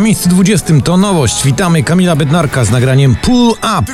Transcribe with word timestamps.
Na 0.00 0.04
miejscu 0.04 0.28
20 0.28 0.74
to 0.84 0.96
nowość. 0.96 1.44
Witamy 1.44 1.82
Kamila 1.82 2.16
Bednarka 2.16 2.64
z 2.64 2.70
nagraniem 2.70 3.16
Pull 3.22 3.50
Up. 3.50 3.92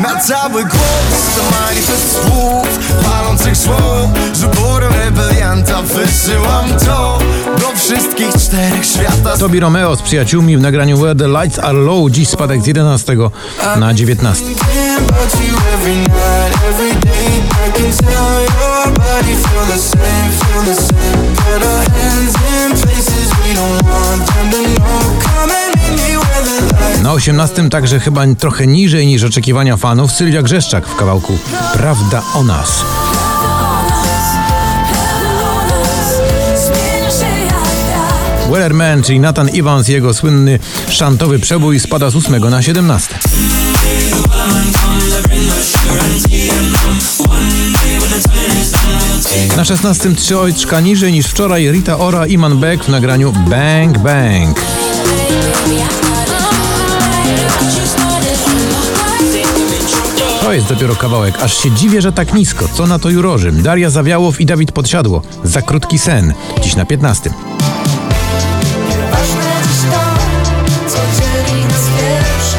na 0.00 0.20
cały 0.20 0.62
głos 0.62 1.36
To 1.36 1.42
manifest 1.60 2.12
słów, 2.12 2.78
palących 3.04 3.56
słów 3.56 4.10
Z 4.32 4.44
uporem 4.44 4.92
rebelianta 4.92 5.82
wysyłam 5.82 6.68
to 6.86 7.18
Do 7.60 7.72
wszystkich 7.76 8.34
czterech 8.34 8.84
świata 8.84 9.38
Tobi 9.38 9.60
Romeo 9.60 9.96
z 9.96 10.02
przyjaciółmi 10.02 10.56
w 10.56 10.60
nagraniu 10.60 10.96
Where 10.98 11.14
the 11.14 11.28
Lights 11.28 11.58
Are 11.58 11.78
Low. 11.78 12.10
Dziś 12.10 12.28
spadek 12.28 12.62
z 12.62 12.66
11 12.66 13.16
na 13.76 13.94
19. 13.94 14.44
18 27.20 27.68
także 27.70 28.00
chyba 28.00 28.22
trochę 28.38 28.66
niżej 28.66 29.06
niż 29.06 29.24
oczekiwania 29.24 29.76
fanów 29.76 30.12
Sylwia 30.12 30.42
Grzeszczak 30.42 30.88
w 30.88 30.96
kawałku 30.96 31.38
Prawda 31.72 32.22
o 32.34 32.42
nas. 32.42 32.84
Wellerman, 38.50 39.02
czyli 39.02 39.20
Nathan 39.20 39.48
Evans, 39.54 39.88
jego 39.88 40.14
słynny 40.14 40.58
szantowy 40.88 41.38
przebój 41.38 41.80
spada 41.80 42.10
z 42.10 42.16
8 42.16 42.50
na 42.50 42.62
17. 42.62 43.14
Na 49.56 49.64
16 49.64 50.14
trzy 50.14 50.38
ojczka 50.38 50.80
niżej 50.80 51.12
niż 51.12 51.26
wczoraj 51.26 51.72
Rita 51.72 51.98
Ora 51.98 52.26
i 52.26 52.38
Man 52.38 52.58
Beck 52.58 52.84
w 52.84 52.88
nagraniu 52.88 53.32
Bang 53.32 53.98
Bang. 53.98 54.60
To 60.50 60.54
jest 60.54 60.68
dopiero 60.68 60.96
kawałek, 60.96 61.42
aż 61.42 61.56
się 61.62 61.70
dziwię, 61.70 62.02
że 62.02 62.12
tak 62.12 62.34
nisko. 62.34 62.68
Co 62.74 62.86
na 62.86 62.98
to 62.98 63.10
jurorzy? 63.10 63.52
Daria 63.52 63.90
Zawiałow 63.90 64.40
i 64.40 64.46
Dawid 64.46 64.72
Podsiadło. 64.72 65.22
Za 65.44 65.62
krótki 65.62 65.98
sen. 65.98 66.34
Dziś 66.62 66.76
na 66.76 66.84
15. 66.84 67.30
Ważne 69.10 69.50
dziś 69.62 69.82
to, 69.90 70.00
co 70.88 70.96
dzieli 70.96 71.64
nas 71.64 71.88
wiesz 71.88 72.54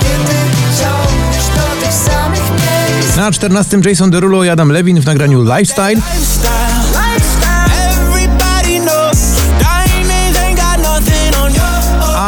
Kiedy 0.00 0.34
ciągniesz 0.78 1.46
do 1.56 1.86
tych 1.86 1.94
samych 1.94 2.50
miejsc 2.50 3.16
Na 3.16 3.32
14 3.32 3.80
Jason 3.84 4.10
Derulo 4.10 4.44
i 4.44 4.48
Adam 4.48 4.72
Levin 4.72 5.00
w 5.00 5.06
nagraniu 5.06 5.42
Lifestyle. 5.42 6.00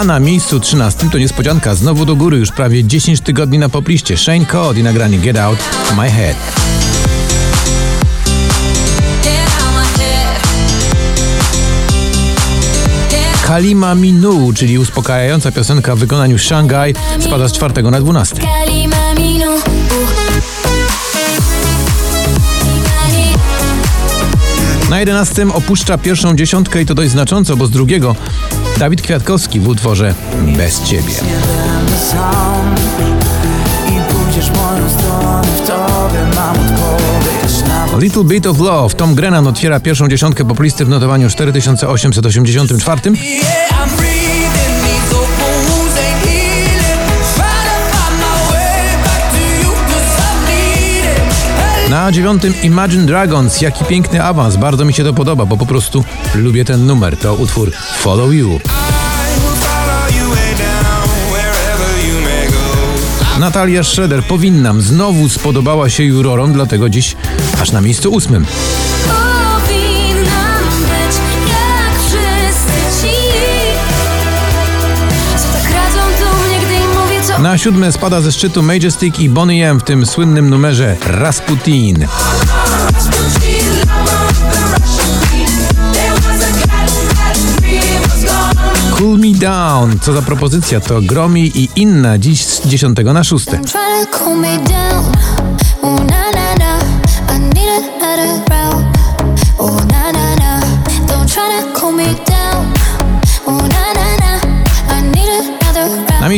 A 0.00 0.04
na 0.04 0.20
miejscu 0.20 0.60
13 0.60 1.10
to 1.10 1.18
niespodzianka 1.18 1.74
znowu 1.74 2.04
do 2.04 2.16
góry 2.16 2.38
już 2.38 2.52
prawie 2.52 2.84
10 2.84 3.20
tygodni 3.20 3.58
na 3.58 3.68
popliście. 3.68 4.16
Shane 4.16 4.46
Codd 4.46 4.78
i 4.78 4.82
nagranie 4.82 5.18
Get 5.18 5.38
Out 5.38 5.58
My 5.96 6.10
Head. 6.10 6.36
Kalima 13.46 13.94
Minu, 13.94 14.52
czyli 14.52 14.78
uspokajająca 14.78 15.52
piosenka 15.52 15.96
w 15.96 15.98
wykonaniu 15.98 16.38
Shanghai, 16.38 16.94
spada 17.18 17.48
z 17.48 17.52
4 17.52 17.82
na 17.82 18.00
12. 18.00 18.36
Kalima 18.36 19.14
minu 19.14 19.50
Na 24.90 25.00
11 25.00 25.46
opuszcza 25.54 25.98
pierwszą 25.98 26.36
dziesiątkę 26.36 26.82
i 26.82 26.86
to 26.86 26.94
dość 26.94 27.10
znacząco, 27.10 27.56
bo 27.56 27.66
z 27.66 27.70
drugiego 27.70 28.16
Dawid 28.80 29.02
Kwiatkowski 29.02 29.60
w 29.60 29.68
utworze 29.68 30.14
Bez 30.56 30.82
Ciebie. 30.82 31.14
Little 37.98 38.24
Bit 38.24 38.46
of 38.46 38.58
Love. 38.58 38.94
Tom 38.94 39.14
Grennan 39.14 39.46
otwiera 39.46 39.80
pierwszą 39.80 40.08
dziesiątkę 40.08 40.44
poplisty 40.44 40.84
w 40.84 40.88
notowaniu 40.88 41.30
4884. 41.30 43.00
Na 52.10 52.14
dziewiątym 52.14 52.54
Imagine 52.62 53.06
Dragons. 53.06 53.60
Jaki 53.60 53.84
piękny 53.84 54.22
awans. 54.22 54.56
Bardzo 54.56 54.84
mi 54.84 54.92
się 54.92 55.04
to 55.04 55.14
podoba, 55.14 55.46
bo 55.46 55.56
po 55.56 55.66
prostu 55.66 56.04
lubię 56.34 56.64
ten 56.64 56.86
numer. 56.86 57.16
To 57.16 57.34
utwór 57.34 57.72
Follow 57.98 58.32
You. 58.32 58.60
Natalia 63.40 63.84
Schroeder 63.84 64.24
powinnam 64.24 64.80
znowu 64.80 65.28
spodobała 65.28 65.88
się 65.88 66.04
jurorom, 66.04 66.52
dlatego 66.52 66.88
dziś 66.88 67.16
aż 67.62 67.72
na 67.72 67.80
miejscu 67.80 68.12
ósmym. 68.12 68.46
Na 77.42 77.58
siódme 77.58 77.92
spada 77.92 78.20
ze 78.20 78.32
szczytu 78.32 78.62
Majestic 78.62 79.18
i 79.18 79.28
Bonnie 79.28 79.70
M 79.70 79.80
w 79.80 79.82
tym 79.82 80.06
słynnym 80.06 80.50
numerze 80.50 80.96
Rasputin. 81.06 82.06
Cool 88.98 89.18
Me 89.18 89.34
Down. 89.34 89.98
Co 90.00 90.12
za 90.12 90.22
propozycja, 90.22 90.80
to 90.80 91.00
Gromi 91.02 91.52
i 91.54 91.68
inna 91.76 92.18
dziś 92.18 92.44
z 92.44 92.66
10 92.66 92.98
na 93.04 93.24
6. 93.24 93.46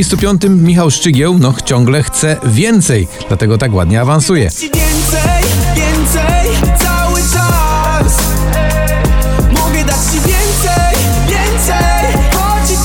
miejscu 0.03 0.17
piątym 0.17 0.63
Michał 0.65 0.91
Szczygieł, 0.91 1.39
no 1.39 1.55
ciągle 1.65 2.03
chce 2.03 2.37
więcej, 2.45 3.09
dlatego 3.29 3.59
tak 3.59 3.75
ładnie 3.75 4.01
awansuje. 4.01 4.51
Więcej, 4.61 4.81
więcej 5.77 6.69
Cały 6.79 7.21
czas 7.21 8.19
Mogę 9.53 9.85
dać 9.85 9.97
ci 10.13 10.21
więcej, 10.21 10.99
więcej 11.29 12.23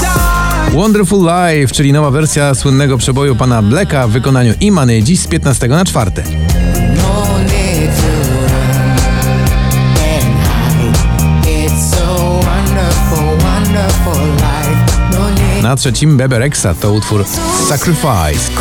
tak 0.02 0.74
Wonderful 0.74 1.20
Life, 1.20 1.74
czyli 1.74 1.94
nowa 1.94 2.12
wersja 2.12 2.56
słynnego 2.56 2.98
przeboju 2.98 3.36
pana 3.36 3.62
Blacka 3.62 4.08
w 4.08 4.12
wykonaniu 4.12 4.54
Imany 4.60 5.04
dziś 5.04 5.20
z 5.20 5.28
15 5.28 5.68
na 5.68 5.86
4. 5.86 6.12
No 6.16 7.38
need 7.40 7.92
to 7.96 8.08
run 8.42 8.98
and 9.98 10.38
hide 10.44 11.66
It's 11.66 11.96
so 11.96 12.06
wonderful, 12.34 13.38
wonderful 13.48 14.17
Na 15.68 15.76
trzecim 15.76 16.18
Bebe 16.18 16.40
Rexha 16.40 16.74
to 16.74 16.92
utwór 16.92 17.26
Sacrifice. 17.70 18.52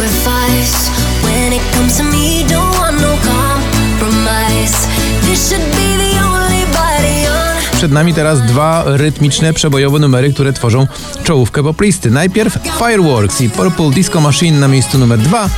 no. 7.25 7.77
Przed 7.77 7.93
nami 7.93 8.15
teraz 8.15 8.43
dwa 8.43 8.85
rytmiczne, 8.87 9.53
przebojowe 9.53 9.99
numery, 9.99 10.33
które 10.33 10.53
tworzą 10.53 10.87
czołówkę 11.25 11.63
poplisty. 11.63 12.11
Najpierw 12.11 12.59
Fireworks 12.79 13.41
i 13.41 13.51
Purple 13.51 13.91
Disco 13.91 14.21
Machine 14.21 14.61
na 14.61 14.69
miejscu 14.69 14.99
numer 14.99 15.19
2, 15.19 15.49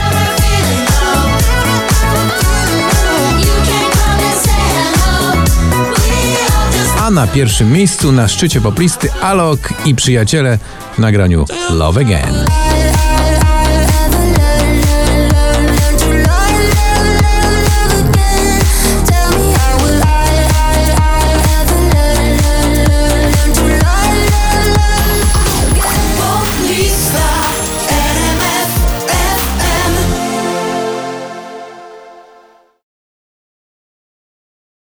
a 7.08 7.10
na 7.10 7.26
pierwszym 7.26 7.72
miejscu 7.72 8.12
na 8.12 8.28
szczycie 8.28 8.60
poplisty 8.60 9.12
Alok 9.12 9.72
i 9.86 9.94
przyjaciele 9.94 10.58
w 10.94 10.98
nagraniu 10.98 11.44
Love 11.70 12.00
Again. 12.00 12.67